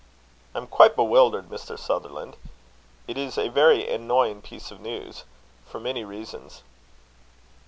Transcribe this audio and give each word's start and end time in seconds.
"I 0.55 0.57
am 0.57 0.65
quite 0.65 0.95
bewildered, 0.95 1.49
Mr. 1.49 1.77
Sutherland. 1.77 2.35
It 3.07 3.19
is 3.19 3.37
a 3.37 3.49
very 3.49 3.87
annoying 3.87 4.41
piece 4.41 4.71
of 4.71 4.81
news 4.81 5.25
for 5.67 5.79
many 5.79 6.03
reasons." 6.03 6.63